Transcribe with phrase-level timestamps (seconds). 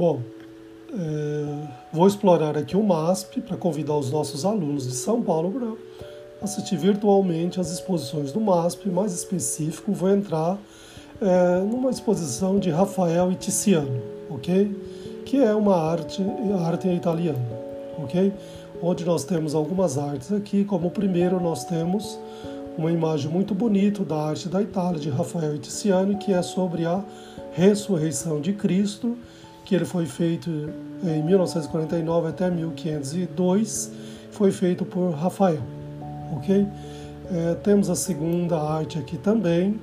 [0.00, 0.22] Bom,
[0.94, 5.74] é, vou explorar aqui o MASP para convidar os nossos alunos de São Paulo para
[6.40, 8.88] assistir virtualmente as exposições do MASP.
[8.88, 10.56] Mais específico, vou entrar
[11.20, 14.00] é, numa exposição de Rafael e Tiziano,
[14.30, 14.74] ok?
[15.26, 16.24] Que é uma arte,
[16.64, 17.46] arte italiana,
[17.98, 18.32] ok?
[18.82, 22.18] Onde nós temos algumas artes aqui, como primeiro nós temos
[22.78, 26.86] uma imagem muito bonita da arte da Itália de Rafael e Tiziano, que é sobre
[26.86, 27.04] a
[27.52, 29.18] ressurreição de Cristo,
[29.70, 30.50] que ele foi feito
[31.00, 33.92] em 1949 até 1502,
[34.32, 35.62] foi feito por Rafael,
[36.32, 36.66] ok?
[37.30, 39.80] É, temos a segunda arte aqui também,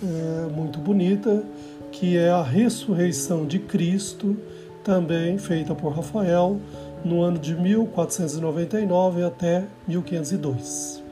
[0.00, 1.42] é, muito bonita,
[1.90, 4.36] que é a ressurreição de Cristo,
[4.84, 6.60] também feita por Rafael,
[7.04, 11.02] no ano de 1499 até 1502.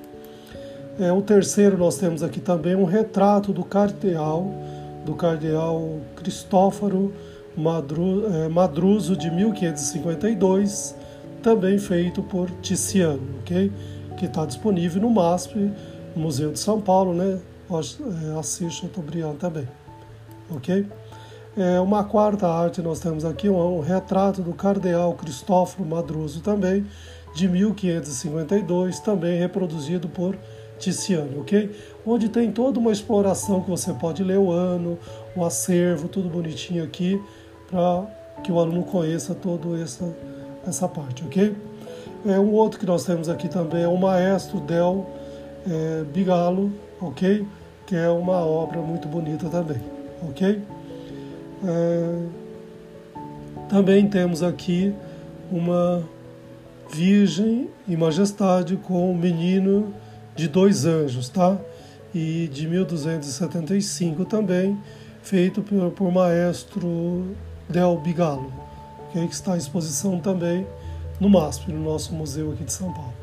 [1.01, 4.49] É, o terceiro nós temos aqui também um retrato do cardeal,
[5.05, 7.13] do cardeal Cristóforo
[7.57, 10.97] Madru, é, Madruzo de 1552,
[11.43, 13.71] também feito por Tiziano, ok?
[14.17, 15.73] Que está disponível no MASP,
[16.17, 17.39] Museu de São Paulo, né?
[17.71, 19.67] É, Assis Chateaubriand também,
[20.51, 20.87] ok?
[21.57, 26.87] É, uma quarta arte nós temos aqui um, um retrato do cardeal Cristóforo Madruzo também,
[27.35, 30.37] de 1552, também reproduzido por
[30.79, 31.71] Tiziano, ok?
[32.07, 34.99] Onde tem toda uma exploração que você pode ler o ano,
[35.37, 37.21] o acervo, tudo bonitinho aqui,
[37.73, 38.06] para
[38.45, 40.15] que o aluno conheça toda essa,
[40.66, 41.56] essa parte, ok?
[42.26, 45.06] É, um outro que nós temos aqui também é o Maestro Del
[45.66, 47.46] é, Bigalo, ok?
[47.87, 49.80] Que é uma obra muito bonita também,
[50.28, 50.62] ok?
[51.65, 52.26] É,
[53.68, 54.95] também temos aqui
[55.50, 56.04] uma
[56.93, 59.95] Virgem e Majestade com o menino
[60.37, 61.59] de dois anjos, tá?
[62.15, 64.78] E de 1275 também,
[65.22, 67.34] feito por, por maestro
[67.72, 68.53] Del Bigalo,
[69.12, 70.66] que está à exposição também
[71.19, 73.15] no MASP, no nosso museu aqui de São Paulo.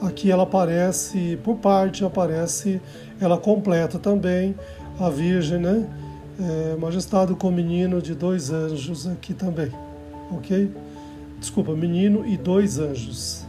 [0.00, 2.80] Aqui ela aparece, por parte, aparece
[3.20, 4.54] ela completa também,
[4.98, 5.88] a Virgem, né?
[6.38, 9.72] É, majestade com menino de dois anjos aqui também,
[10.30, 10.70] ok?
[11.38, 13.45] desculpa, menino e dois anjos.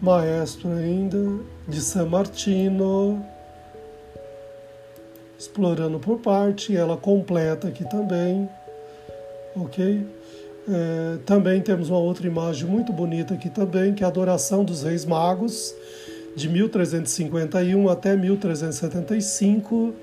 [0.00, 1.18] Maestro ainda
[1.66, 3.20] de San Martino,
[5.36, 8.48] explorando por parte, ela completa aqui também,
[9.56, 10.06] ok?
[10.68, 14.84] É, também temos uma outra imagem muito bonita aqui também, que é a Adoração dos
[14.84, 15.74] Reis Magos,
[16.36, 19.94] de 1351 até 1375,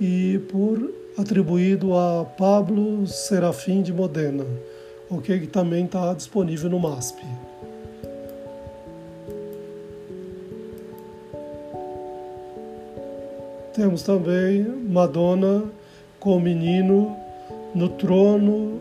[0.00, 4.44] e por atribuído a Pablo Serafim de Modena,
[5.08, 5.38] ok?
[5.38, 7.22] Que também está disponível no MASP.
[13.74, 15.64] Temos também Madonna
[16.20, 17.16] com o menino
[17.74, 18.78] no trono.